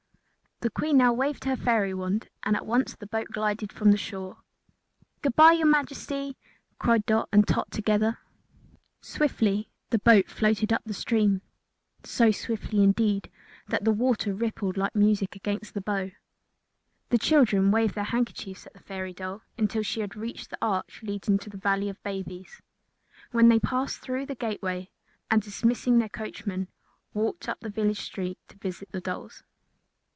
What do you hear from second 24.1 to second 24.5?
the